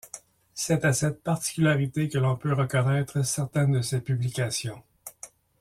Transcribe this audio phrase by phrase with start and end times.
[0.55, 4.81] C'est à cette particularité que l'on peut reconnaître certaines de ses publications.